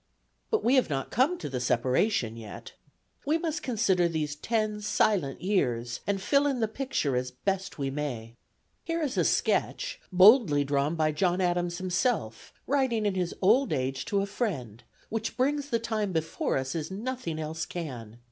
But 0.49 0.63
we 0.63 0.73
have 0.77 0.89
not 0.89 1.11
come 1.11 1.37
to 1.37 1.47
the 1.47 1.59
separation 1.59 2.35
yet; 2.35 2.71
we 3.23 3.37
must 3.37 3.61
consider 3.61 4.07
these 4.07 4.35
ten 4.35 4.81
silent 4.81 5.41
years, 5.43 5.99
and 6.07 6.19
fill 6.19 6.47
in 6.47 6.59
the 6.59 6.67
picture 6.67 7.15
as 7.15 7.29
best 7.29 7.77
we 7.77 7.91
may. 7.91 8.33
Here 8.83 9.03
is 9.03 9.15
a 9.15 9.23
sketch, 9.23 10.01
boldly 10.11 10.63
drawn 10.63 10.95
by 10.95 11.11
John 11.11 11.39
Adams 11.39 11.77
himself, 11.77 12.51
writing 12.65 13.05
in 13.05 13.13
his 13.13 13.35
old 13.43 13.71
age 13.71 14.05
to 14.05 14.21
a 14.21 14.25
friend, 14.25 14.81
which 15.09 15.37
brings 15.37 15.69
the 15.69 15.77
time 15.77 16.13
before 16.13 16.57
us 16.57 16.73
as 16.73 16.89
nothing 16.89 17.37
else 17.37 17.67
can. 17.67 18.17